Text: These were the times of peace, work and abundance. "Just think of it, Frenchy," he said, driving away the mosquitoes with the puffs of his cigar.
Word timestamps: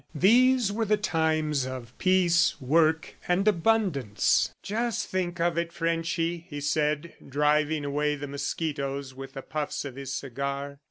These 0.15 0.71
were 0.71 0.83
the 0.83 0.97
times 0.97 1.67
of 1.67 1.95
peace, 1.99 2.59
work 2.59 3.17
and 3.27 3.47
abundance. 3.47 4.51
"Just 4.63 5.05
think 5.09 5.39
of 5.39 5.59
it, 5.59 5.71
Frenchy," 5.71 6.39
he 6.49 6.59
said, 6.59 7.13
driving 7.29 7.85
away 7.85 8.15
the 8.15 8.27
mosquitoes 8.27 9.13
with 9.13 9.33
the 9.33 9.43
puffs 9.43 9.85
of 9.85 9.95
his 9.95 10.11
cigar. 10.11 10.79